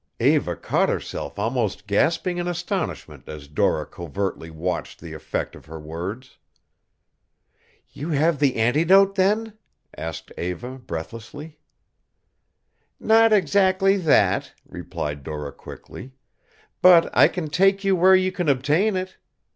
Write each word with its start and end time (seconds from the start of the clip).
Eva 0.19 0.55
caught 0.55 0.89
herself 0.89 1.37
almost 1.37 1.85
gasping 1.85 2.39
in 2.39 2.47
astonishment 2.47 3.29
as 3.29 3.47
Dora 3.47 3.85
covertly 3.85 4.49
watched 4.49 4.99
the 4.99 5.13
effect 5.13 5.55
of 5.55 5.65
her 5.65 5.79
words. 5.79 6.39
"You 7.91 8.09
have 8.09 8.39
the 8.39 8.55
antidote, 8.55 9.13
then?" 9.13 9.59
asked 9.95 10.31
Eva, 10.39 10.79
breathlessly. 10.79 11.59
"Not 12.99 13.31
exactly 13.31 13.95
that," 13.97 14.53
replied 14.65 15.21
Dora, 15.23 15.51
quickly. 15.51 16.13
"But 16.81 17.15
I 17.15 17.27
can 17.27 17.51
take 17.51 17.83
you 17.83 17.95
where 17.95 18.15
you 18.15 18.31
can 18.31 18.49
obtain 18.49 18.95
it. 18.95 19.17